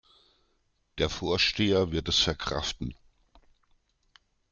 [0.97, 2.95] Der Vorsteher wird es verkraften.